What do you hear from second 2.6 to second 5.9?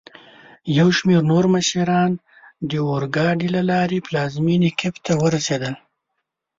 داورګاډي له لاري پلازمېني کېف ته ورسېدل.